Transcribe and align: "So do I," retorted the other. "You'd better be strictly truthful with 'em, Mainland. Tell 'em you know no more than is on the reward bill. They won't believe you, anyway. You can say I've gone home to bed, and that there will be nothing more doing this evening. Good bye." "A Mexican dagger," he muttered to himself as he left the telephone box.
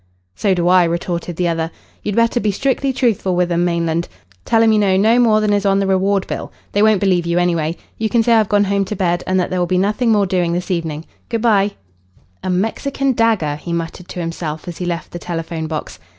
"So 0.33 0.55
do 0.55 0.67
I," 0.67 0.83
retorted 0.85 1.35
the 1.35 1.47
other. 1.47 1.69
"You'd 2.01 2.15
better 2.15 2.39
be 2.39 2.49
strictly 2.49 2.91
truthful 2.91 3.35
with 3.35 3.51
'em, 3.51 3.63
Mainland. 3.65 4.07
Tell 4.45 4.63
'em 4.63 4.71
you 4.71 4.79
know 4.79 4.97
no 4.97 5.19
more 5.19 5.39
than 5.41 5.53
is 5.53 5.63
on 5.63 5.77
the 5.77 5.85
reward 5.85 6.25
bill. 6.25 6.51
They 6.71 6.81
won't 6.81 6.99
believe 6.99 7.27
you, 7.27 7.37
anyway. 7.37 7.77
You 7.99 8.09
can 8.09 8.23
say 8.23 8.33
I've 8.33 8.49
gone 8.49 8.63
home 8.63 8.83
to 8.85 8.95
bed, 8.95 9.23
and 9.27 9.39
that 9.39 9.51
there 9.51 9.59
will 9.59 9.67
be 9.67 9.77
nothing 9.77 10.11
more 10.11 10.25
doing 10.25 10.53
this 10.53 10.71
evening. 10.71 11.05
Good 11.29 11.43
bye." 11.43 11.73
"A 12.43 12.49
Mexican 12.49 13.13
dagger," 13.13 13.57
he 13.57 13.73
muttered 13.73 14.07
to 14.07 14.19
himself 14.19 14.67
as 14.67 14.79
he 14.79 14.85
left 14.85 15.11
the 15.11 15.19
telephone 15.19 15.67
box. 15.67 15.99